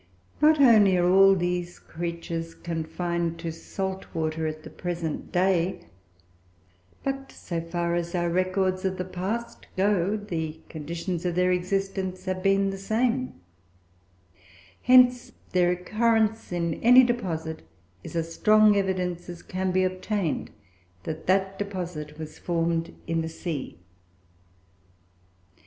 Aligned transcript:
Not 0.41 0.59
only 0.59 0.97
are 0.97 1.07
all 1.07 1.35
these 1.35 1.77
creatures 1.77 2.55
confined 2.55 3.37
to 3.37 3.51
salt 3.51 4.07
water 4.15 4.47
at 4.47 4.63
the 4.63 4.71
present 4.71 5.31
day; 5.31 5.85
but, 7.03 7.31
so 7.31 7.61
far 7.61 7.93
as 7.93 8.15
our 8.15 8.27
records 8.31 8.83
of 8.83 8.97
the 8.97 9.05
past 9.05 9.67
go, 9.77 10.17
the 10.17 10.59
conditions 10.69 11.23
of 11.23 11.35
their 11.35 11.51
existence 11.51 12.25
have 12.25 12.41
been 12.41 12.71
the 12.71 12.79
same: 12.79 13.41
hence, 14.81 15.33
their 15.51 15.69
occurrence 15.69 16.51
in 16.51 16.81
any 16.81 17.03
deposit 17.03 17.61
is 18.03 18.15
as 18.15 18.33
strong 18.33 18.75
evidence 18.75 19.29
as 19.29 19.43
can 19.43 19.71
be 19.71 19.83
obtained, 19.83 20.49
that 21.03 21.27
that 21.27 21.59
deposit 21.59 22.17
was 22.17 22.39
formed 22.39 22.95
in 23.05 23.21
the 23.21 23.29
sea. 23.29 23.77